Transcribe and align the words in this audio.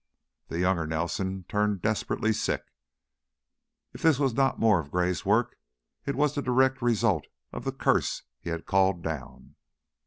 The 0.47 0.57
younger 0.57 0.87
Nelson 0.87 1.45
turned 1.47 1.83
desperately 1.83 2.33
sick. 2.33 2.65
If 3.93 4.01
this 4.01 4.17
was 4.17 4.33
not 4.33 4.57
more 4.59 4.79
of 4.79 4.89
Gray's 4.89 5.27
work, 5.27 5.59
it 6.07 6.15
was 6.15 6.33
the 6.33 6.41
direct 6.41 6.81
result 6.81 7.27
of 7.53 7.65
the 7.65 7.71
curse 7.71 8.23
he 8.39 8.49
had 8.49 8.65
called 8.65 9.03
down. 9.03 9.53